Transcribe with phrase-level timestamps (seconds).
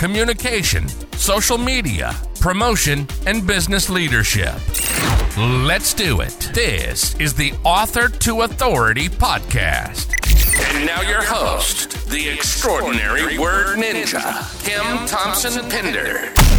[0.00, 4.54] communication, social media, promotion, and business leadership.
[5.36, 6.50] Let's do it.
[6.54, 10.14] This is the Author to Authority podcast.
[10.74, 14.24] And now your host, the extraordinary word ninja,
[14.64, 16.49] Kim Thompson Pinder.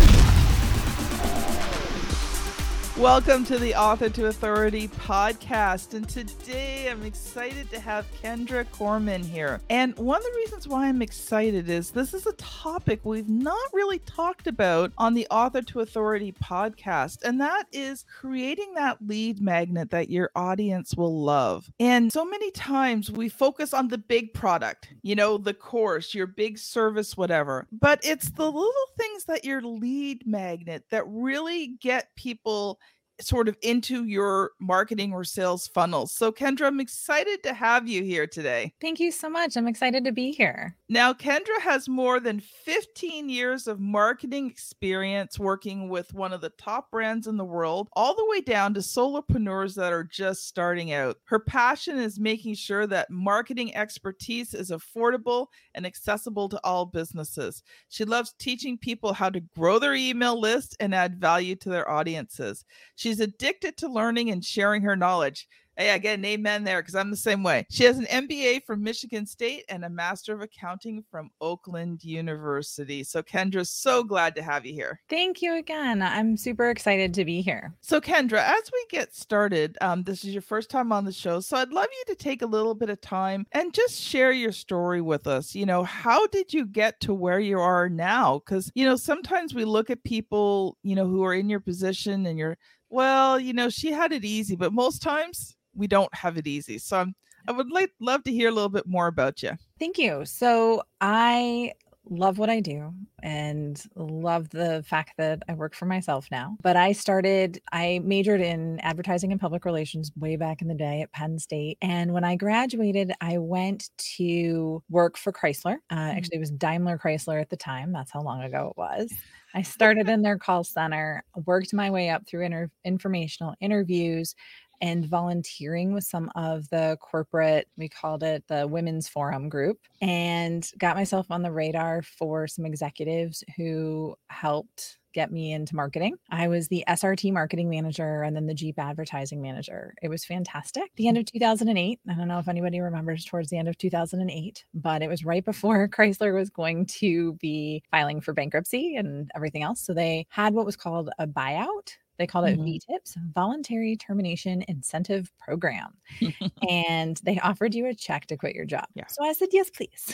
[3.02, 5.96] Welcome to the Author to Authority podcast.
[5.96, 9.60] And today I'm excited to have Kendra Corman here.
[9.72, 13.58] And one of the reasons why I'm excited is this is a topic we've not
[13.74, 17.24] really talked about on the Author to Authority podcast.
[17.24, 21.72] And that is creating that lead magnet that your audience will love.
[21.80, 26.28] And so many times we focus on the big product, you know, the course, your
[26.28, 27.66] big service, whatever.
[27.72, 32.80] But it's the little things that your lead magnet that really get people
[33.22, 36.12] sort of into your marketing or sales funnels.
[36.12, 38.74] So, Kendra, I'm excited to have you here today.
[38.82, 39.56] Thank you so much.
[39.56, 40.76] I'm excited to be here.
[40.92, 46.50] Now, Kendra has more than 15 years of marketing experience working with one of the
[46.50, 50.92] top brands in the world, all the way down to solopreneurs that are just starting
[50.92, 51.16] out.
[51.24, 57.64] Her passion is making sure that marketing expertise is affordable and accessible to all businesses.
[57.88, 61.90] She loves teaching people how to grow their email list and add value to their
[61.90, 62.66] audiences.
[62.98, 65.48] She's addicted to learning and sharing her knowledge.
[65.78, 67.66] Hey, I get an amen there because I'm the same way.
[67.70, 73.06] She has an MBA from Michigan State and a Master of Accounting from Oakland University.
[73.06, 75.00] So, Kendra, so glad to have you here.
[75.10, 76.02] Thank you again.
[76.02, 77.74] I'm super excited to be here.
[77.80, 81.40] So, Kendra, as we get started, um, this is your first time on the show.
[81.40, 84.52] So, I'd love you to take a little bit of time and just share your
[84.52, 85.56] story with us.
[85.56, 88.42] You know, how did you get to where you are now?
[88.46, 92.26] Because, you know, sometimes we look at people, you know, who are in your position
[92.26, 92.58] and you're,
[92.90, 96.78] well, you know, she had it easy, but most times we don't have it easy.
[96.78, 97.16] So I'm,
[97.48, 99.52] I would like love to hear a little bit more about you.
[99.80, 100.26] Thank you.
[100.26, 101.74] So I
[102.10, 106.58] love what I do and love the fact that I work for myself now.
[106.62, 111.02] But I started, I majored in advertising and public relations way back in the day
[111.02, 111.78] at Penn State.
[111.82, 115.78] And when I graduated, I went to work for Chrysler.
[115.90, 116.18] Uh, mm-hmm.
[116.18, 117.92] Actually, it was Daimler Chrysler at the time.
[117.92, 119.14] That's how long ago it was.
[119.54, 124.34] I started in their call center, worked my way up through inter- informational interviews,
[124.82, 130.70] and volunteering with some of the corporate, we called it the Women's Forum group, and
[130.78, 136.16] got myself on the radar for some executives who helped get me into marketing.
[136.30, 139.94] I was the SRT marketing manager and then the Jeep advertising manager.
[140.02, 140.92] It was fantastic.
[140.96, 144.66] The end of 2008, I don't know if anybody remembers towards the end of 2008,
[144.74, 149.64] but it was right before Chrysler was going to be filing for bankruptcy and everything
[149.64, 149.82] else.
[149.82, 152.94] So they had what was called a buyout they called it mm-hmm.
[152.94, 155.94] VTIPS, Voluntary Termination Incentive Program.
[156.70, 158.86] and they offered you a check to quit your job.
[158.94, 159.08] Yeah.
[159.08, 160.14] So I said, yes, please.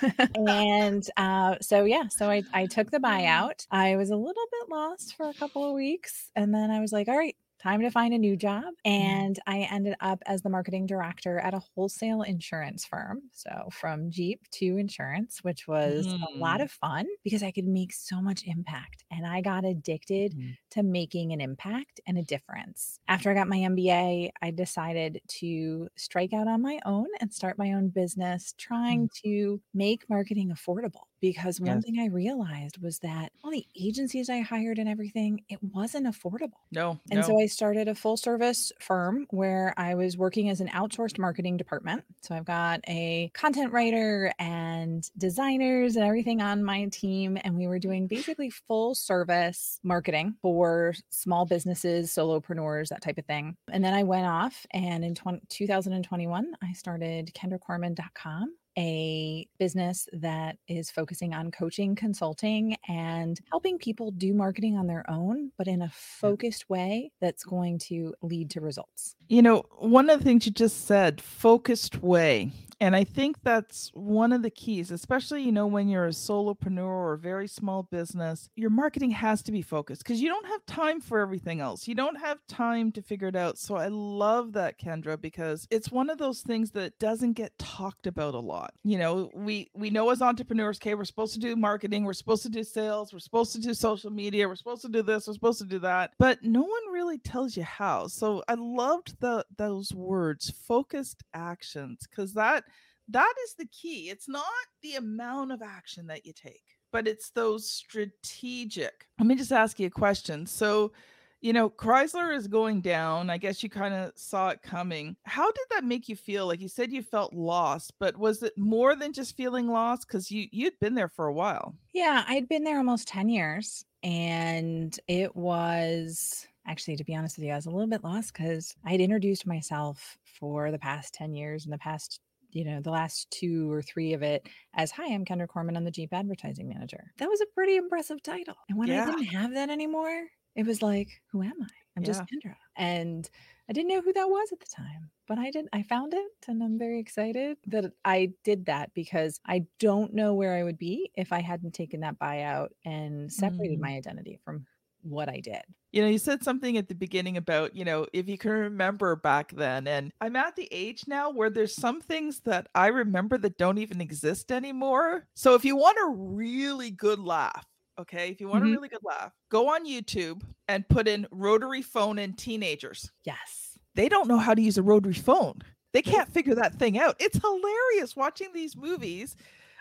[0.46, 3.66] and uh, so, yeah, so I, I took the buyout.
[3.70, 6.30] I was a little bit lost for a couple of weeks.
[6.34, 8.64] And then I was like, all right, time to find a new job.
[8.86, 8.92] Mm-hmm.
[8.92, 13.22] And I ended up as the marketing director at a wholesale insurance firm.
[13.32, 16.20] So from Jeep to insurance, which was mm.
[16.22, 16.64] a lot mm.
[16.64, 19.04] of fun because I could make so much impact.
[19.10, 20.56] And I got addicted mm.
[20.72, 23.00] to making an impact and a difference.
[23.08, 27.56] After I got my MBA, I decided to strike out on my own and start
[27.56, 29.22] my own business, trying mm.
[29.24, 31.84] to make marketing affordable because one yes.
[31.84, 36.60] thing I realized was that all the agencies I hired and everything, it wasn't affordable.
[36.70, 37.00] No.
[37.10, 37.26] And no.
[37.26, 41.56] so I started a full service firm where I was working as an outsourced marketing
[41.56, 42.04] department.
[42.20, 47.38] So I've got a content writer and designers and everything on my team.
[47.42, 53.24] And we were doing basically full service marketing for small businesses, solopreneurs, that type of
[53.24, 53.56] thing.
[53.72, 60.56] And then I went off and in 20, 2021, I started kendracorman.com a business that
[60.68, 65.82] is focusing on coaching, consulting, and helping people do marketing on their own, but in
[65.82, 69.16] a focused way that's going to lead to results.
[69.28, 72.52] You know, one of the things you just said, focused way.
[72.84, 76.84] And I think that's one of the keys, especially, you know, when you're a solopreneur
[76.84, 80.66] or a very small business, your marketing has to be focused because you don't have
[80.66, 81.88] time for everything else.
[81.88, 83.56] You don't have time to figure it out.
[83.56, 88.06] So I love that, Kendra, because it's one of those things that doesn't get talked
[88.06, 88.74] about a lot.
[88.84, 92.42] You know, we we know as entrepreneurs, okay, we're supposed to do marketing, we're supposed
[92.42, 95.32] to do sales, we're supposed to do social media, we're supposed to do this, we're
[95.32, 98.08] supposed to do that, but no one really tells you how.
[98.08, 102.64] So I loved the those words, focused actions, because that
[103.08, 104.10] that is the key.
[104.10, 104.44] It's not
[104.82, 109.06] the amount of action that you take, but it's those strategic.
[109.18, 110.46] Let me just ask you a question.
[110.46, 110.92] So,
[111.40, 113.28] you know, Chrysler is going down.
[113.28, 115.14] I guess you kind of saw it coming.
[115.24, 116.46] How did that make you feel?
[116.46, 120.30] Like you said you felt lost, but was it more than just feeling lost cuz
[120.30, 121.74] you you'd been there for a while?
[121.92, 127.44] Yeah, I'd been there almost 10 years and it was actually to be honest with
[127.44, 131.34] you, I was a little bit lost cuz I'd introduced myself for the past 10
[131.34, 132.20] years and the past
[132.54, 135.76] you know, the last two or three of it as, Hi, I'm Kendra Corman.
[135.76, 137.12] I'm the Jeep advertising manager.
[137.18, 138.56] That was a pretty impressive title.
[138.70, 141.66] And when I didn't have that anymore, it was like, Who am I?
[141.96, 142.54] I'm just Kendra.
[142.76, 143.28] And
[143.68, 145.68] I didn't know who that was at the time, but I did.
[145.72, 150.34] I found it and I'm very excited that I did that because I don't know
[150.34, 153.82] where I would be if I hadn't taken that buyout and separated Mm.
[153.82, 154.66] my identity from
[155.04, 155.62] what I did.
[155.92, 159.14] You know, you said something at the beginning about, you know, if you can remember
[159.14, 159.86] back then.
[159.86, 163.78] And I'm at the age now where there's some things that I remember that don't
[163.78, 165.26] even exist anymore.
[165.36, 167.64] So if you want a really good laugh,
[167.98, 168.68] okay, if you want Mhm.
[168.70, 173.10] a really good laugh, go on YouTube and put in rotary phone and teenagers.
[173.24, 173.78] Yes.
[173.94, 175.60] They don't know how to use a rotary phone.
[175.92, 177.14] They can't figure that thing out.
[177.20, 179.36] It's hilarious watching these movies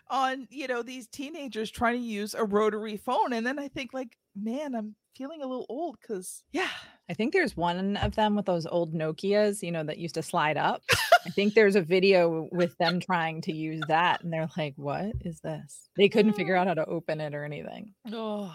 [0.10, 3.34] on, you know, these teenagers trying to use a rotary phone.
[3.34, 6.70] And then I think, like, man, I'm feeling a little old because, yeah,
[7.10, 10.24] I think there's one of them with those old Nokias, you know, that used to
[10.24, 10.82] slide up.
[11.26, 15.14] I think there's a video with them trying to use that, and they're like, "What
[15.22, 16.60] is this?" They couldn't figure mm.
[16.60, 17.94] out how to open it or anything.
[18.12, 18.54] Oh,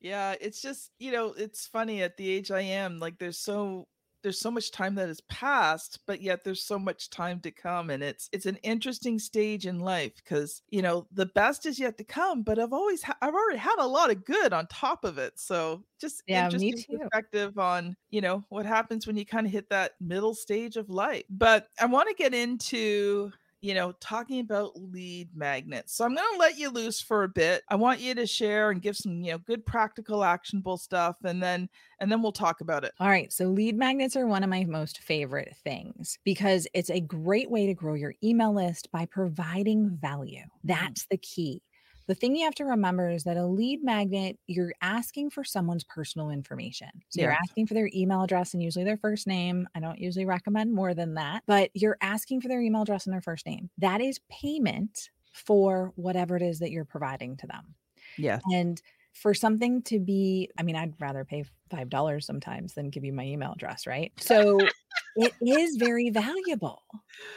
[0.00, 0.34] yeah.
[0.40, 3.86] It's just, you know, it's funny at the age I am, like there's so
[4.22, 7.90] there's so much time that has passed, but yet there's so much time to come.
[7.90, 11.98] And it's it's an interesting stage in life because you know the best is yet
[11.98, 15.04] to come, but I've always ha- I've already had a lot of good on top
[15.04, 15.38] of it.
[15.38, 19.68] So just Yeah, interesting perspective on, you know, what happens when you kind of hit
[19.70, 21.24] that middle stage of life.
[21.28, 25.94] But I want to get into you know, talking about lead magnets.
[25.94, 27.62] So I'm going to let you loose for a bit.
[27.68, 31.42] I want you to share and give some, you know, good practical actionable stuff and
[31.42, 31.68] then
[32.00, 32.92] and then we'll talk about it.
[32.98, 37.00] All right, so lead magnets are one of my most favorite things because it's a
[37.00, 40.38] great way to grow your email list by providing value.
[40.38, 40.68] Mm-hmm.
[40.68, 41.62] That's the key.
[42.10, 45.84] The thing you have to remember is that a lead magnet, you're asking for someone's
[45.84, 46.88] personal information.
[47.08, 49.68] So you're asking for their email address and usually their first name.
[49.76, 53.14] I don't usually recommend more than that, but you're asking for their email address and
[53.14, 53.70] their first name.
[53.78, 57.76] That is payment for whatever it is that you're providing to them.
[58.18, 58.40] Yeah.
[58.52, 58.82] And
[59.12, 63.22] for something to be, I mean, I'd rather pay $5 sometimes than give you my
[63.24, 64.10] email address, right?
[64.20, 64.58] So
[65.16, 66.82] it is very valuable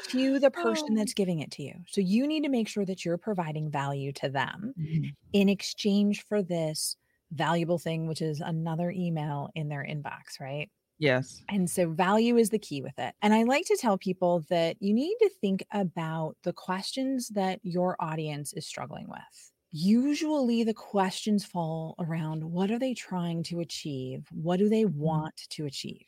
[0.09, 0.95] to the person Oh.
[0.95, 1.73] that's giving it to you.
[1.87, 5.15] So you need to make sure that you're providing value to them Mhm.
[5.33, 6.95] in exchange for this
[7.31, 10.69] valuable thing, which is another email in their inbox, right?
[10.99, 11.43] Yes.
[11.49, 13.15] And so value is the key with it.
[13.21, 17.59] And I like to tell people that you need to think about the questions that
[17.63, 19.51] your audience is struggling with.
[19.71, 24.27] Usually the questions fall around what are they trying to achieve?
[24.31, 26.05] What do they want to achieve?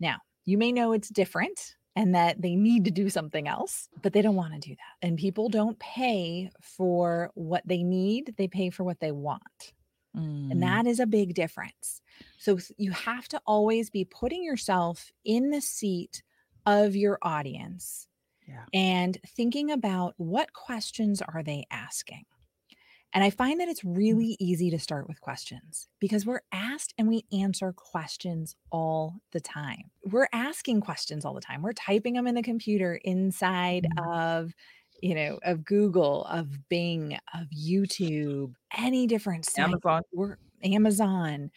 [0.00, 4.12] Now, you may know it's different and that they need to do something else, but
[4.12, 5.06] they don't want to do that.
[5.06, 9.72] And people don't pay for what they need, they pay for what they want.
[10.16, 10.50] Mm.
[10.50, 12.00] And that is a big difference.
[12.38, 16.22] So you have to always be putting yourself in the seat
[16.66, 18.08] of your audience
[18.48, 18.64] Yeah.
[18.72, 22.24] and thinking about what questions are they asking.
[23.14, 27.08] And I find that it's really easy to start with questions because we're asked and
[27.08, 29.90] we answer questions all the time.
[30.04, 31.62] We're asking questions all the time.
[31.62, 34.12] We're typing them in the computer inside Mhm.
[34.12, 34.54] of
[35.02, 39.64] you know, of Google, of Bing, of YouTube, any different site.
[39.64, 40.02] Amazon.
[40.12, 41.50] We're Amazon.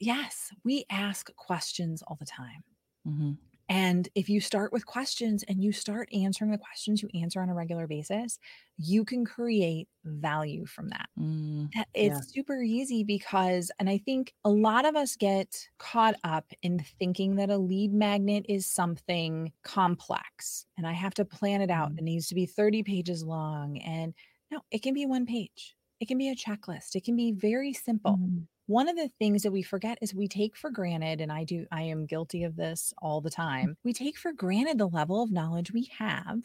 [0.00, 2.64] Yes, we ask questions all the time.
[3.06, 3.38] Mhm.
[3.68, 7.48] And if you start with questions and you start answering the questions you answer on
[7.48, 8.38] a regular basis,
[8.78, 11.08] you can create value from that.
[11.18, 11.72] Mm.
[11.74, 12.24] That- It's Yeah.
[12.32, 17.36] super easy because, and I think a lot of us get caught up in thinking
[17.36, 21.92] that a lead magnet is something complex and I have to plan it out.
[21.96, 23.78] It needs to be 30 pages long.
[23.78, 24.14] And
[24.50, 27.72] no, it can be one page, it can be a checklist, it can be very
[27.72, 28.46] simple Mhm.
[28.66, 31.66] One of the things that we forget is we take for granted and i do
[31.72, 35.30] i am guilty of this all the time we take for granted the level of
[35.32, 36.42] knowledge we have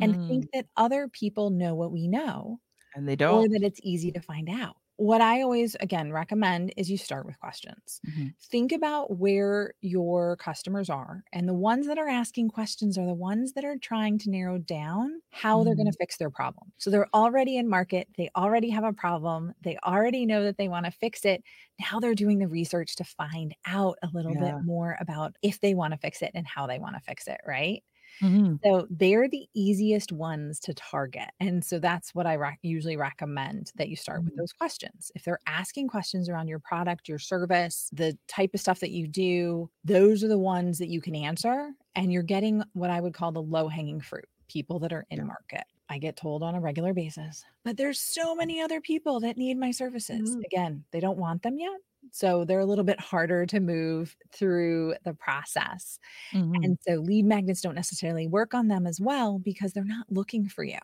[0.00, 0.26] and Mm.
[0.28, 2.60] think that other people know what we know
[2.94, 3.46] And they don't.
[3.46, 4.76] Or that it's easy to find out.
[4.96, 8.00] What I always, again, recommend is you start with questions.
[8.06, 8.34] Mhm.
[8.40, 11.24] Think about where your customers are.
[11.32, 14.58] And the ones that are asking questions are the ones that are trying to narrow
[14.58, 16.72] down how they're going to fix their problem.
[16.78, 20.68] So they're already in market, they already have a problem, they already know that they
[20.68, 21.42] want to fix it.
[21.80, 24.36] Now they're doing the research to find out a little Yeah.
[24.36, 27.26] bit more about if they want to fix it and how they want to fix
[27.26, 27.82] it, right?
[28.22, 28.60] Mhm.
[28.64, 31.28] So they're the easiest ones to target.
[31.40, 34.38] And so that's what I rec- usually recommend that you start with Mhm.
[34.38, 35.12] those questions.
[35.14, 39.06] If they're asking questions around your product, your service, the type of stuff that you
[39.06, 41.72] do, those are the ones that you can answer.
[41.94, 45.20] And you're getting what I would call the low hanging fruit people that are in
[45.20, 45.26] Yeah.
[45.26, 45.64] market.
[45.88, 49.58] I get told on a regular basis, but there's so many other people that need
[49.58, 50.36] my services.
[50.36, 50.44] Mhm.
[50.46, 51.80] Again, they don't want them yet.
[52.12, 55.98] So they're a little bit harder to move through the process.
[56.32, 56.64] Mhm.
[56.64, 60.48] And so lead magnets don't necessarily work on them as well because they're not looking
[60.48, 60.78] for you.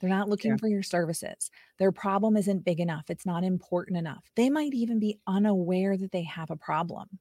[0.00, 0.58] They're not looking Yeah.
[0.58, 1.50] for your services.
[1.78, 3.10] Their problem isn't big enough.
[3.10, 4.30] It's not important enough.
[4.36, 7.20] They might even be unaware that they have a problem.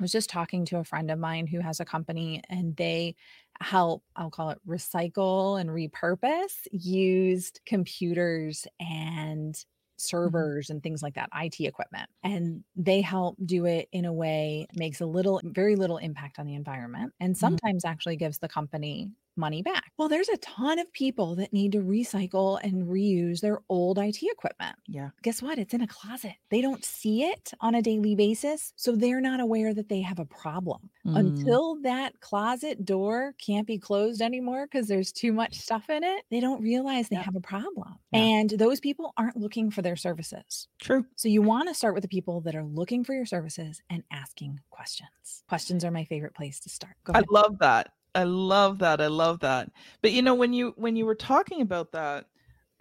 [0.00, 3.16] I was just talking to a friend of mine who has a company and they
[3.60, 9.64] help, I'll call it recycle and repurpose used computers and
[9.98, 10.16] Mm-hmm.
[10.16, 12.08] servers and things like that, IT equipment.
[12.22, 16.46] And they help do it in a way makes a little, very little impact on
[16.46, 17.38] the environment and mm-hmm.
[17.38, 19.92] sometimes actually gives the company money back.
[19.96, 24.18] Well, there's a ton of people that need to recycle and reuse their old IT
[24.22, 24.76] equipment.
[24.86, 25.10] Yeah.
[25.22, 25.58] Guess what?
[25.58, 26.34] It's in a closet.
[26.50, 28.72] They don't see it on a daily basis.
[28.76, 31.18] So they're not aware that they have a problem Mm.
[31.18, 36.24] until that closet door can't be closed anymore because there's too much stuff in it.
[36.30, 37.22] They don't realize they Yeah.
[37.22, 37.98] have a problem.
[38.12, 38.20] Yeah.
[38.20, 40.68] And those people aren't looking for their services.
[40.80, 41.06] True.
[41.16, 44.02] So you want to start with the people that are looking for your services and
[44.10, 45.44] asking questions.
[45.48, 46.96] Questions are my favorite place to start.
[47.04, 47.26] Go I ahead.
[47.30, 47.92] love that.
[48.14, 49.00] I love that.
[49.00, 49.70] I love that.
[50.02, 52.26] But you know, when you when you were talking about that,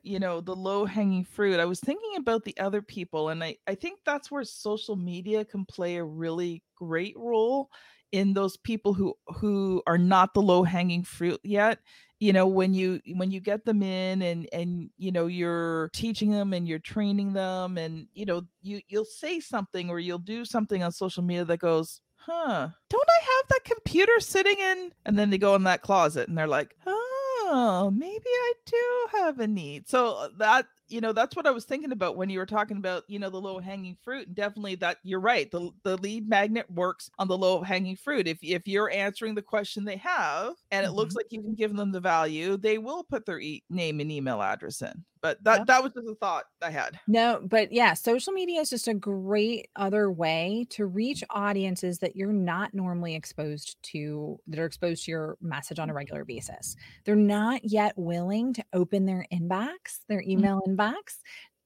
[0.03, 3.57] you know, the low hanging fruit, I was thinking about the other people, and I
[3.67, 7.69] I think that's where social media can play a really great role
[8.11, 11.79] in those people who who are not the low hanging fruit yet
[12.21, 16.31] you know when you when you get them in and and you know you're teaching
[16.31, 20.45] them and you're training them and you know you you'll say something or you'll do
[20.45, 22.69] something on social media that goes huh.
[22.89, 26.37] Don't i have that computer sitting in and then they go in that closet and
[26.37, 29.87] they're like oh maybe i do have a need.
[29.87, 32.77] So uh, that you know that's what i was thinking about when you were talking
[32.77, 36.27] about you know the low hanging fruit and definitely that you're right the, the lead
[36.29, 38.27] magnet works on the low hanging fruit.
[38.27, 41.19] If if you're answering the question they have and it looks mm-hmm.
[41.19, 44.41] like you can give them the value they will put their e- name and email
[44.41, 45.03] address in.
[45.19, 45.67] But that Yep.
[45.67, 46.99] that was just a thought i had.
[47.07, 52.15] No, but yeah, social media is just a great other way to reach audiences that
[52.15, 55.97] you're not normally exposed to, that are exposed to your message on a mm-hmm.
[55.97, 56.75] regular basis.
[57.03, 60.31] They're not yet willing to open their inbox, their mm-hmm.
[60.31, 60.76] email inbox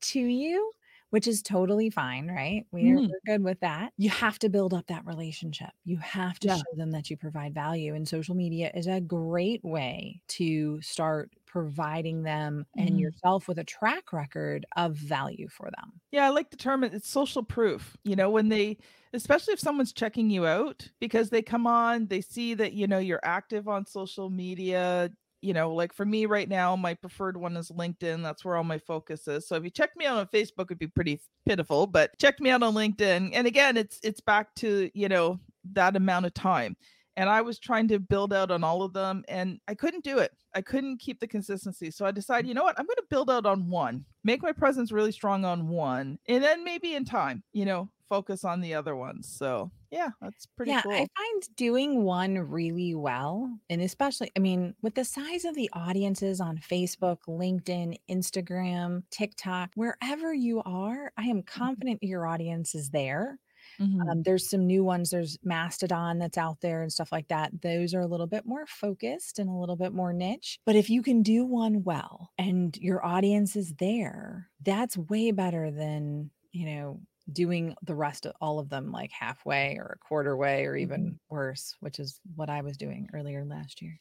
[0.02, 0.72] to you,
[1.10, 2.66] which is totally fine, right?
[2.72, 3.12] We're, Mhm.
[3.12, 3.94] we're good with that.
[3.98, 5.72] You have to build up that relationship.
[5.84, 6.64] You have to Yeah.
[6.64, 7.94] show them that you provide value.
[7.96, 13.02] And social media is a great way to start providing them and Mhm.
[13.02, 16.02] yourself with a track record of value for them.
[16.12, 17.96] Yeah, I like the term it's social proof.
[18.04, 18.78] You know, when they
[19.14, 23.00] especially if someone's checking you out because they come on, they see that you know
[23.00, 25.12] you're active on social media,
[25.42, 28.24] you know, like for me right now, my preferred one is LinkedIn.
[28.24, 29.48] That's where all my focus is.
[29.48, 32.50] So if you check me out on Facebook it'd be pretty pitiful, but check me
[32.50, 33.32] out on LinkedIn.
[33.34, 35.40] And again, it's it's back to, you know,
[35.74, 36.76] that amount of time.
[37.18, 40.20] And I was trying to build out on all of them and I couldn't do
[40.20, 40.32] it.
[40.56, 41.92] I couldn't keep the consistency.
[41.92, 42.80] So I decided, you know what?
[42.80, 46.44] I'm going to build out on one, make my presence really strong on one, and
[46.44, 49.28] then maybe in time, you know, focus on the other ones.
[49.28, 51.00] So yeah, that's pretty yeah, cool.
[51.00, 55.70] I find doing one really well, and especially, I mean, with the size of the
[55.74, 62.92] audiences on Facebook, LinkedIn, Instagram, TikTok, wherever you are, I am confident your audience is
[62.92, 63.40] there.
[63.80, 64.12] Mhm.
[64.12, 65.12] Um, there's some new ones.
[65.12, 67.62] There's Mastodon that's out there and stuff like that.
[67.62, 70.60] Those are a little bit more focused and a little bit more niche.
[70.66, 75.72] But if you can do one well and your audience is there, that's way better
[75.72, 77.02] than, you know,
[77.34, 80.82] doing the rest of all of them like halfway or a quarter way or mm-hmm.
[80.82, 83.98] even worse, which is what I was doing earlier last year.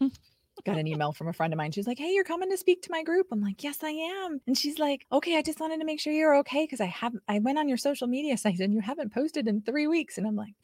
[0.66, 1.72] Got an email from a friend of mine.
[1.72, 3.28] She's like, Hey, you're coming to speak to my group.
[3.32, 4.40] I'm like, Yes, I am.
[4.46, 7.14] And she's like, Okay, I just wanted to make sure you're okay because I have
[7.28, 10.18] I went on your social media site and you haven't posted in three weeks.
[10.18, 10.54] And I'm like,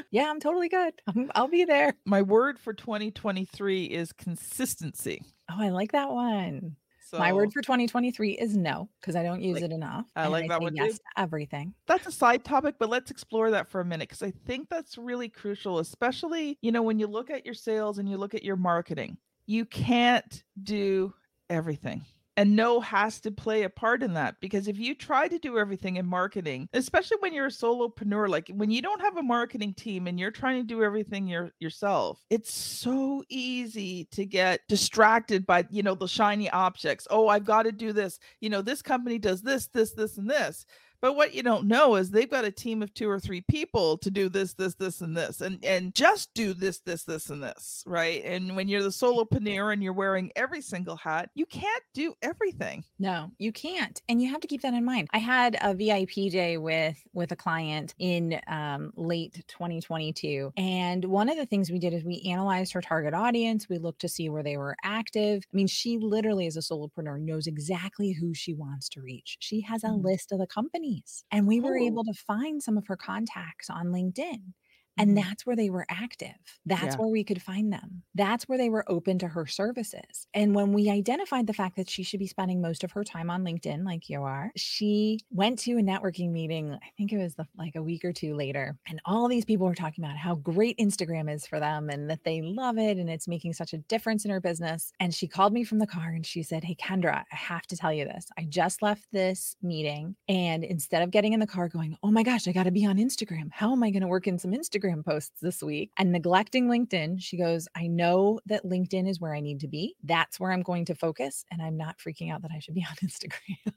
[0.10, 0.94] Yeah, I'm totally good.
[1.06, 1.94] I'm, I'll be there.
[2.04, 5.22] my word for 2023 is consistency.
[5.48, 6.76] Oh, I like that one.
[7.08, 10.06] So My word for 2023 is no, because I don't use Like- it enough.
[10.16, 11.72] I like that say one yes to everything.
[11.86, 14.98] that's a side topic, but let's explore that for a minute because I think that's
[14.98, 18.42] really crucial, especially, you know, when you look at your sales and you look at
[18.42, 19.18] your marketing.
[19.48, 21.14] you can't do
[21.48, 22.04] everything
[22.36, 25.58] and no has to play a part in that because if you try to do
[25.58, 29.72] everything in marketing especially when you're a solopreneur like when you don't have a marketing
[29.74, 35.46] team and you're trying to do everything your, yourself it's so easy to get distracted
[35.46, 37.06] by you know the shiny objects.
[37.10, 38.18] Oh i've got to do this.
[38.40, 40.66] You know this company does this this this and this
[41.06, 43.96] but what you don't know is they've got a team of two or three people
[43.98, 47.40] to do this, this, this, and this, and and just do this, this, this, and
[47.40, 48.24] this, right?
[48.24, 52.82] And when you're the solopreneur and you're wearing every single hat, you can't do everything.
[52.98, 55.06] No, you can't, and you have to keep that in mind.
[55.12, 61.28] I had a VIP day with with a client in um, late 2022, and one
[61.28, 63.68] of the things we did is we analyzed her target audience.
[63.68, 65.44] We looked to see where they were active.
[65.52, 69.36] I mean, she literally, as a solopreneur, knows exactly who she wants to reach.
[69.38, 70.02] She has a mm.
[70.02, 71.24] list of the company companies.
[71.30, 71.84] And we were oh.
[71.84, 74.52] able to find some of her contacts on LinkedIn.
[74.98, 75.28] And mm-hmm.
[75.28, 76.34] that's where they were active.
[76.64, 76.96] That's yeah.
[76.96, 78.02] where we could find them.
[78.14, 80.26] That's where they were open to her services.
[80.32, 83.30] And when we identified the fact that she should be spending most of her time
[83.30, 86.72] on LinkedIn, like you are, she went to a networking meeting.
[86.72, 88.76] I think it was the, like a week or two later.
[88.88, 92.24] And all these people were talking about how great Instagram is for them and that
[92.24, 94.92] they love it and it's making such a difference in her business.
[94.98, 97.76] And she called me from the car and she said, Hey, Kendra, I have to
[97.76, 98.26] tell you this.
[98.38, 100.16] I just left this meeting.
[100.28, 102.86] And instead of getting in the car going, Oh my gosh, I got to be
[102.86, 103.50] on Instagram.
[103.52, 104.85] How am I going to work in some Instagram?
[104.86, 109.34] Instagram posts this week and neglecting LinkedIn, she goes, I know that LinkedIn is where
[109.34, 109.96] I need to be.
[110.04, 111.44] That's where I'm going to focus.
[111.50, 113.74] And I'm not freaking out that I should be on Instagram.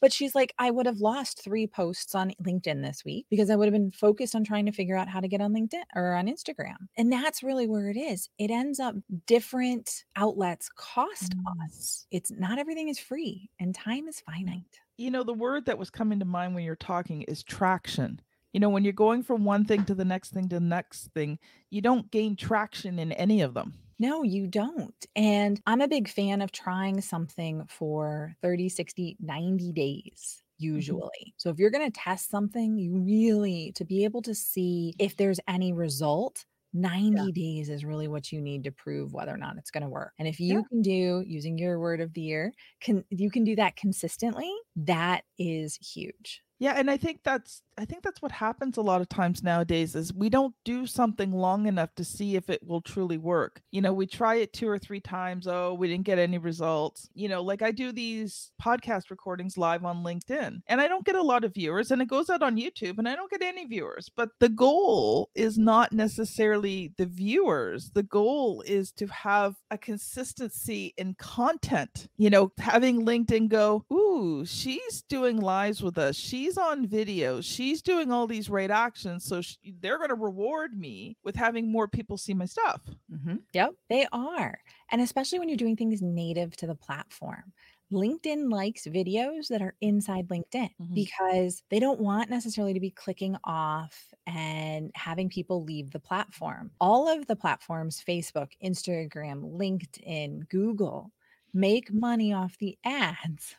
[0.00, 3.56] but she's like, I would have lost three posts on LinkedIn this week because I
[3.56, 6.14] would have been focused on trying to figure out how to get on LinkedIn or
[6.14, 6.76] on Instagram.
[6.96, 8.28] And that's really where it is.
[8.38, 8.94] It ends up
[9.26, 11.66] different outlets cost mm.
[11.66, 12.06] us.
[12.10, 14.80] It's not everything is free and time is finite.
[14.98, 18.20] You know, the word that was coming to mind when you're talking is traction
[18.52, 21.08] you know when you're going from one thing to the next thing to the next
[21.14, 21.38] thing
[21.70, 25.06] you don't gain traction in any of them no, you don't.
[25.14, 30.74] And I'm a big fan of trying something for 30, 60, 90 days mm-hmm.
[30.74, 31.00] usually.
[31.00, 31.36] Mm-hmm.
[31.36, 35.16] So if you're going to test something, you really to be able to see if
[35.16, 36.44] there's any result,
[36.74, 37.30] 90 yeah.
[37.32, 40.12] days is really what you need to prove whether or not it's going to work.
[40.18, 40.62] And if you yeah.
[40.68, 45.24] can do using your word of the year, can you can do that consistently, that
[45.38, 46.42] is huge.
[46.62, 49.96] Yeah, and I think that's I think that's what happens a lot of times nowadays
[49.96, 53.62] is we don't do something long enough to see if it will truly work.
[53.70, 57.08] You know, we try it two or three times, oh, we didn't get any results.
[57.14, 61.16] You know, like I do these podcast recordings live on LinkedIn and I don't get
[61.16, 63.64] a lot of viewers and it goes out on YouTube and I don't get any
[63.64, 64.10] viewers.
[64.14, 67.90] But the goal is not necessarily the viewers.
[67.90, 72.08] The goal is to have a consistency in content.
[72.18, 76.16] You know, having LinkedIn go, "Ooh, she's doing lives with us.
[76.16, 79.24] She's she's on video, she's doing all these right actions.
[79.24, 82.80] So she, they're going to reward me with having more people see my stuff.
[83.12, 83.36] Mm-hmm.
[83.52, 84.58] Yep, they are.
[84.90, 87.52] And especially when you're doing things native to the platform.
[87.92, 90.94] LinkedIn likes videos that are inside LinkedIn mm-hmm.
[90.94, 96.70] because they don't want necessarily to be clicking off and having people leave the platform.
[96.80, 101.12] All of the platforms Facebook, Instagram, LinkedIn, Google
[101.52, 103.56] make money off the ads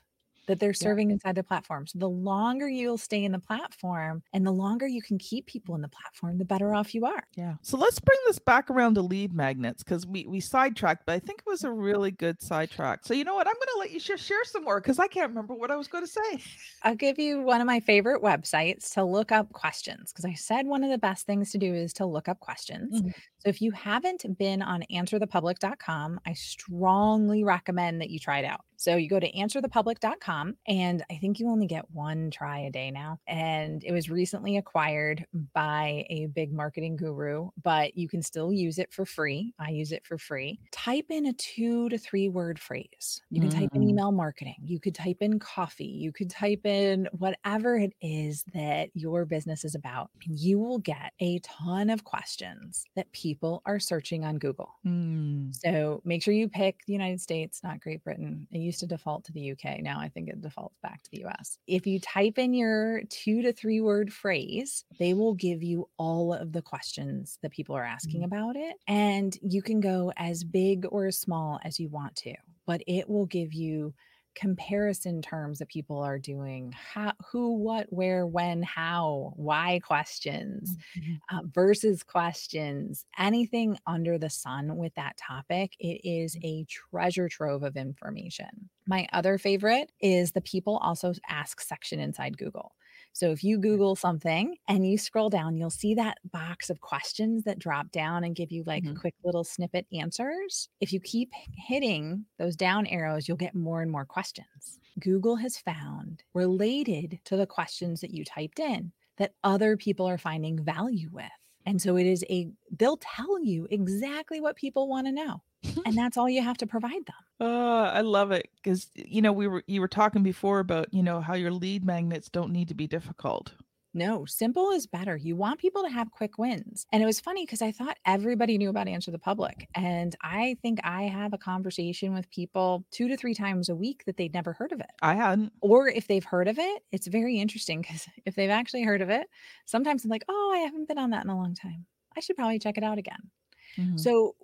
[0.48, 1.14] that they're serving yeah.
[1.14, 1.88] inside the platform.
[1.88, 5.76] So the longer you'll stay in the platform and the longer you can keep people
[5.76, 7.24] in the platform, the better off you are.
[7.36, 7.56] Yeah.
[7.62, 11.20] So let's bring this back around to lead magnets because we we sidetracked, but I
[11.20, 13.06] think it was a really good sidetrack.
[13.06, 13.48] So you know what?
[13.48, 15.76] I'm going to let you share, share some more because I can't remember what I
[15.76, 16.44] was going to say.
[16.84, 20.66] I'll give you one of my favorite websites to look up questions because I said
[20.66, 23.02] one of the best things to do is to look up questions.
[23.02, 23.10] Mm-hmm.
[23.44, 28.62] So if you haven't been on answerthepublic.com, I strongly recommend that you try it out.
[28.84, 32.92] So you go to answerthepublic.com, and I think you only get one try a day
[32.92, 33.20] now.
[33.28, 38.80] And it was recently acquired by a big marketing guru, but you can still use
[38.80, 39.54] it for free.
[39.58, 40.60] I use it for free.
[40.72, 43.22] Type in a two to three word phrase.
[43.30, 43.60] You can mm-hmm.
[43.60, 43.92] type in mm-hmm.
[43.92, 48.90] email marketing, you could type in coffee, you could type in whatever it is that
[48.94, 50.10] your business is about.
[50.28, 53.33] And you will get a ton of questions that people
[53.66, 54.76] are searching on Google.
[54.86, 55.56] Mm.
[55.56, 58.48] So make sure you pick the United States, not Great Britain.
[58.52, 59.82] It used to default to the UK.
[59.82, 61.58] Now I think it defaults back to the US.
[61.68, 66.34] If you type in your two to three word phrase, they will give you all
[66.34, 68.34] of the questions that people are asking mm-hmm.
[68.34, 68.76] about it.
[68.88, 72.34] And you can go as big or as small as you want to,
[72.66, 73.94] but it will give you
[74.36, 81.38] comparison terms that people are doing how who what where when how why questions mm-hmm.
[81.38, 86.48] uh, versus questions anything under the sun with that topic it is mm-hmm.
[86.48, 92.38] a treasure trove of information my other favorite is the people also ask section inside
[92.38, 92.74] google
[93.14, 97.44] So if you Google something and you scroll down, you'll see that box of questions
[97.44, 98.96] that drop down and give you like Mhm.
[98.96, 100.70] quick little snippet answers.
[100.80, 104.80] If you keep hitting those down arrows, you'll get more and more questions.
[105.00, 110.18] Google has found related to the questions that you typed in that other people are
[110.18, 111.32] finding value with.
[111.66, 115.44] And so it is a, they'll tell you exactly what people want to know.
[115.86, 117.16] And that's all you have to provide them.
[117.40, 121.04] Oh, I love it because you know we were you were talking before about you
[121.04, 123.54] know how your lead magnets don't need to be difficult.
[123.96, 125.16] No, simple is better.
[125.16, 126.88] You want people to have quick wins.
[126.92, 129.68] And it was funny because I thought everybody knew about Answer the Public.
[129.76, 134.04] And I think I have a conversation with people two to three times a week
[134.06, 134.90] that they'd never heard of it.
[135.04, 135.54] I hadn't.
[135.62, 139.12] Or if they've heard of it, it's very interesting because if they've actually heard of
[139.12, 139.28] it,
[139.66, 141.86] sometimes I'm like, oh, I haven't been on that in a long time.
[142.18, 143.30] I should probably check it out again.
[143.78, 143.98] Mhm.
[143.98, 144.36] So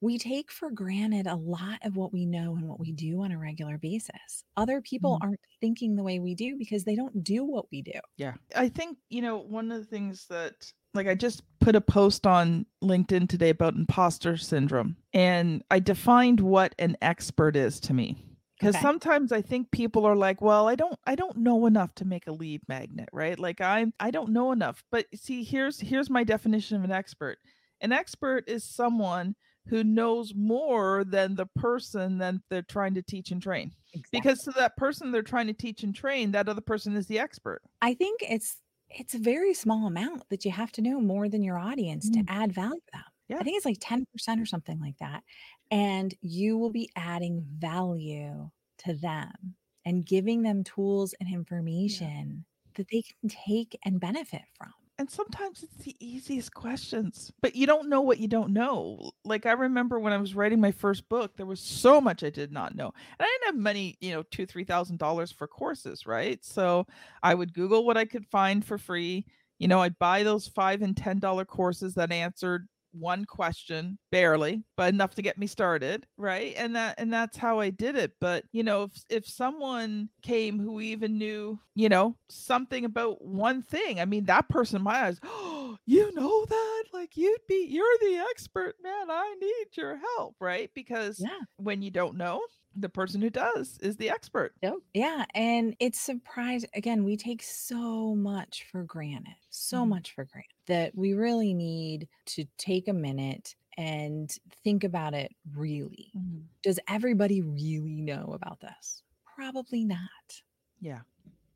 [0.00, 3.32] we take for granted a lot of what we know and what we do on
[3.32, 4.44] a regular basis.
[4.56, 5.22] Other people Mhm.
[5.22, 7.92] aren't thinking the way we do because they don't do what we do.
[8.16, 8.34] Yeah.
[8.56, 12.26] I think, you know, one of the things that, like, I just put a post
[12.26, 18.16] on LinkedIn today about imposter syndrome, and I defined what an expert is to me.
[18.58, 18.80] Because Okay.
[18.80, 22.26] sometimes I think people are like, well, I don't, I don't know enough to make
[22.26, 23.38] a lead magnet, right?
[23.38, 24.82] Like I'm, I don't know enough.
[24.90, 27.38] But see, here's, here's my definition of an expert.
[27.80, 29.36] An expert is someone
[29.68, 33.72] who knows more than the person that they're trying to teach and train.
[34.10, 37.18] Because to that person they're trying to teach and train, that other person is the
[37.18, 37.62] expert.
[37.82, 38.60] I think it's
[38.90, 42.20] it's a very small amount that you have to know more than your audience to
[42.20, 42.24] Mm.
[42.26, 43.04] add value to them.
[43.28, 43.36] Yeah.
[43.38, 45.22] I think it's like 10% or something like that.
[45.70, 52.88] And you will be adding value to them and giving them tools and information that
[52.90, 54.72] they can take and benefit from.
[54.98, 59.12] And sometimes it's the easiest questions, but you don't know what you don't know.
[59.24, 62.30] Like I remember when I was writing my first book, there was so much I
[62.30, 62.86] did not know.
[62.86, 66.44] And I didn't have money, you know, two, three thousand dollars for courses, right?
[66.44, 66.84] So
[67.22, 69.24] I would Google what I could find for free.
[69.60, 74.62] You know, I'd buy those five and ten dollar courses that answered one question barely
[74.76, 78.12] but enough to get me started right and that and that's how i did it
[78.20, 83.62] but you know if if someone came who even knew you know something about one
[83.62, 87.66] thing i mean that person in my eyes oh you know that like you'd be
[87.70, 91.38] you're the expert man i need your help right because Yeah.
[91.56, 92.40] when you don't know
[92.74, 94.74] the person who does is the expert Yep.
[94.94, 95.24] Yeah.
[95.34, 99.88] And it's surprise again, we take so much for granted, so Mhm.
[99.88, 104.30] much for granted that we really need to take a minute and
[104.64, 106.16] think about it really.
[106.62, 109.02] Does everybody really know about this?
[109.36, 110.42] Probably not.
[110.80, 111.02] yeah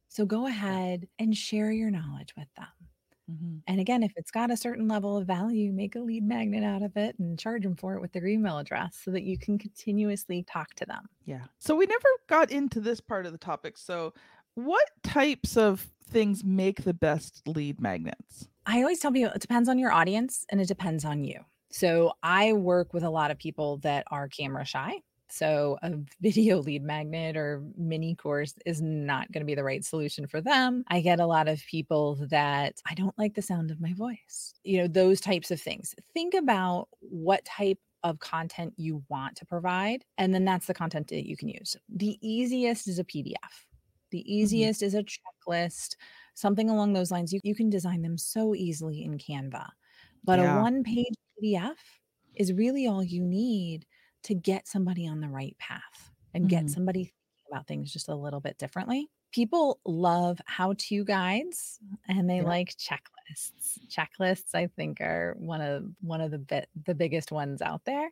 [0.08, 2.68] So go ahead and share your knowledge with them.
[3.28, 6.64] hmm And again, if it's got a certain level of value, make a lead magnet
[6.64, 9.38] out of it and charge them for it with their email address so that you
[9.38, 11.08] can continuously talk to them.
[11.24, 11.46] Yeah.
[11.58, 13.78] So we never got into this part of the topic.
[13.78, 14.12] So,
[14.54, 18.48] what types of things make the best lead magnets?
[18.66, 21.40] I always tell people it depends on your audience and it depends on you.
[21.70, 25.00] So I work with a lot of people that are camera shy.
[25.30, 29.84] So a video lead magnet or mini course is not going to be the right
[29.84, 30.84] solution for them.
[30.88, 34.54] I get a lot of people that I don't like the sound of my voice.
[34.62, 35.94] You know, those types of things.
[36.12, 41.08] Think about what type of content you want to provide and then that's the content
[41.08, 41.76] that you can use.
[41.88, 43.36] The easiest is a PDF.
[44.12, 45.96] The easiest is a checklist
[46.34, 47.32] something along those lines.
[47.32, 49.68] You, you can design them so easily in Canva.
[50.24, 50.58] But Yeah.
[50.58, 51.76] a one page PDF
[52.36, 53.86] is really all you need
[54.24, 56.70] to get somebody on the right path and get Mhm.
[56.70, 57.16] somebody thinking
[57.50, 59.10] about things just a little bit differently.
[59.32, 62.42] People love how to guides and they Yeah.
[62.42, 63.78] like checklists.
[63.88, 68.10] Checklists, I think, are one of one of the bit the biggest ones out there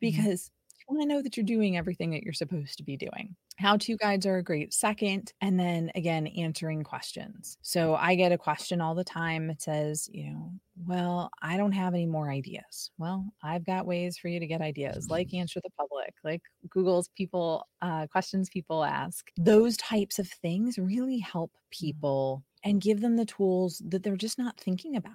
[0.00, 3.34] because you want to know that you're doing everything that you're supposed to be doing.
[3.56, 5.32] How to guides are a great second.
[5.40, 7.56] And then again, answering questions.
[7.62, 9.48] So I get a question all the time.
[9.50, 10.52] It says, you know,
[10.86, 12.90] well, I don't have any more ideas.
[12.98, 17.08] Well, I've got ways for you to get ideas, like answer the public, like Google's
[17.16, 19.30] people, uh, questions people ask.
[19.36, 24.38] Those types of things really help people and give them the tools that they're just
[24.38, 25.12] not thinking about.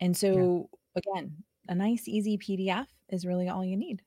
[0.00, 1.36] And so, again,
[1.68, 4.02] a nice, easy PDF is really all you need.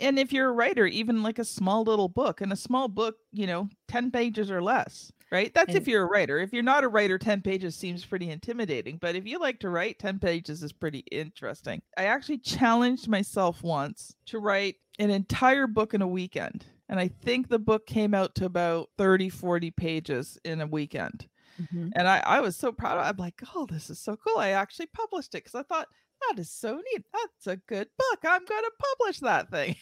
[0.00, 3.16] And if you're a writer, even like a small little book, and a small book,
[3.32, 5.52] you know, 10 pages or less, right?
[5.54, 6.38] That's if you're a writer.
[6.38, 8.98] If you're not a writer, 10 pages seems pretty intimidating.
[8.98, 11.82] But if you like to write, 10 pages is pretty interesting.
[11.96, 16.66] I actually challenged myself once to write an entire book in a weekend.
[16.88, 21.26] And I think the book came out to about 30, 40 pages in a weekend.
[21.60, 21.88] Mm-hmm.
[21.94, 22.98] And I, I was so proud.
[22.98, 24.38] Of, I'm like, oh, this is so cool.
[24.38, 25.88] I actually published it because I thought
[26.28, 27.04] that is so neat.
[27.12, 28.18] That's a good book.
[28.24, 29.76] I'm going to publish that thing.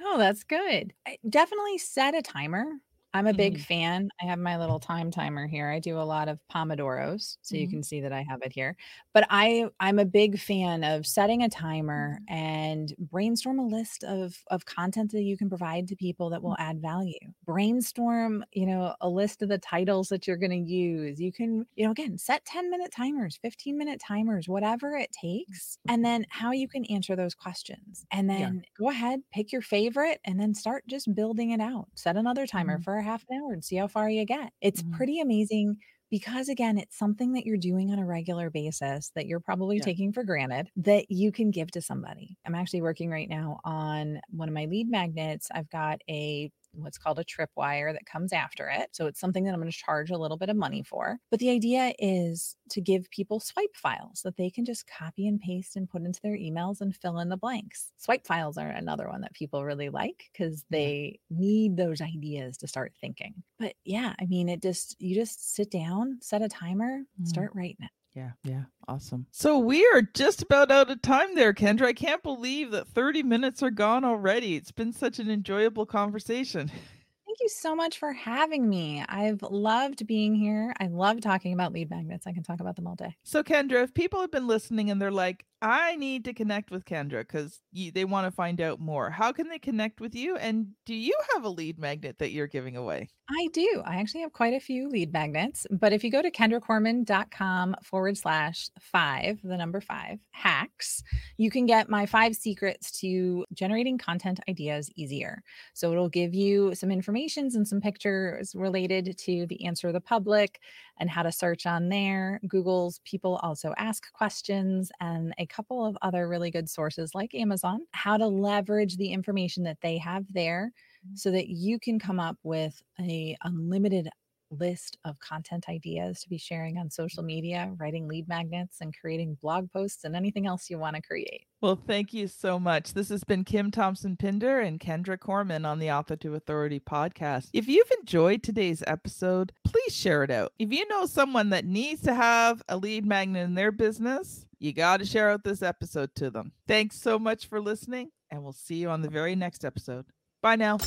[0.00, 0.92] Oh, that's good.
[1.06, 2.64] I- Definitely set a timer
[3.14, 3.66] I'm a big Mhm.
[3.68, 4.10] fan.
[4.22, 5.70] I have my little time timer here.
[5.70, 7.68] I do a lot of pomodoros, so you Mhm.
[7.68, 8.76] can see that I have it here.
[9.14, 12.28] But I I'm a big fan of setting a timer Mm-hmm.
[12.28, 16.56] and brainstorm a list of of content that you can provide to people that will
[16.56, 16.58] Mm-hmm.
[16.58, 17.18] add value.
[17.46, 21.18] Brainstorm, you know, a list of the titles that you're going to use.
[21.18, 25.78] You can, you know, again, set 10 minute timers, 15 minute timers, whatever it takes,
[25.88, 28.04] and then how you can answer those questions.
[28.10, 28.52] And Yeah.
[28.52, 31.88] then go ahead, pick your favorite and then start just building it out.
[31.94, 32.84] Set another timer Mhm.
[32.84, 34.52] for half an hour and see how far you get.
[34.60, 34.88] It's Mhm.
[34.90, 35.76] pretty amazing
[36.10, 39.82] because again, it's something that you're doing on a regular basis that you're probably Yeah.
[39.82, 42.38] taking for granted that you can give to somebody.
[42.46, 45.48] I'm actually working right now on one of my lead magnets.
[45.52, 46.50] I've got a
[46.82, 48.90] what's called a tripwire that comes after it.
[48.94, 51.18] So it's something that I'm going to charge a little bit of money for.
[51.30, 55.40] But the idea is to give people swipe files that they can just copy and
[55.40, 57.92] paste and put into their emails and fill in the blanks.
[57.98, 62.66] Swipe files are another one that people really like because they need those ideas to
[62.68, 63.42] start thinking.
[63.58, 67.26] But yeah, I mean, it just, you just sit down, set a timer, Mhm.
[67.28, 67.90] start writing it.
[68.18, 69.26] Yeah, yeah, awesome.
[69.30, 71.86] So we are just about out of time there, Kendra.
[71.86, 74.56] I can't believe that 30 minutes are gone already.
[74.56, 76.66] It's been such an enjoyable conversation.
[77.26, 79.04] Thank you so much for having me.
[79.08, 80.74] I've loved being here.
[80.80, 82.26] I love talking about lead magnets.
[82.26, 83.14] I can talk about them all day.
[83.22, 86.84] So, Kendra, if people have been listening and they're like, I need to connect with
[86.84, 90.36] Kendra because they want to find out more, how can they connect with you?
[90.36, 93.08] And do you have a lead magnet that you're giving away?
[93.30, 93.82] I do.
[93.84, 98.16] I actually have quite a few lead magnets, but if you go to kendracorman.com forward
[98.16, 101.02] slash five, the number five hacks,
[101.36, 105.42] you can get my five secrets to generating content ideas easier.
[105.74, 110.00] So it'll give you some informations and some pictures related to the answer of the
[110.00, 110.60] public
[110.98, 112.40] and how to search on there.
[112.48, 117.80] Google's people also ask questions and a couple of other really good sources like Amazon,
[117.92, 120.72] how to leverage the information that they have there
[121.06, 121.16] mm-hmm.
[121.16, 124.08] so that you can come up with a unlimited
[124.50, 129.36] list of content ideas to be sharing on social media, writing lead magnets and creating
[129.42, 131.46] blog posts and anything else you want to create.
[131.60, 132.94] Well, thank you so much.
[132.94, 137.48] This has been Kim Thompson Pinder and Kendra Corman on the Author to Authority podcast.
[137.52, 140.52] If you've enjoyed today's episode, please share it out.
[140.58, 144.72] If you know someone that needs to have a lead magnet in their business, you
[144.72, 146.52] got to share out this episode to them.
[146.66, 150.06] Thanks so much for listening, and we'll see you on the very next episode.
[150.42, 150.78] Bye now.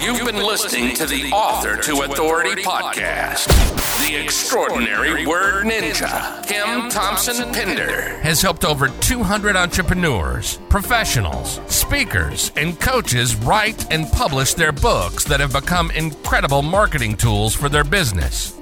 [0.00, 3.46] You've been listening to the Author to Authority podcast.
[3.98, 12.80] The extraordinary word ninja, Kim Thompson Pinder, has helped over 200 entrepreneurs, professionals, speakers, and
[12.80, 18.61] coaches write and publish their books that have become incredible marketing tools for their business.